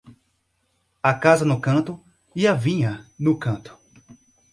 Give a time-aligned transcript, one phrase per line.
[1.03, 2.01] A casa no canto;
[2.35, 3.77] e a vinha, no canto.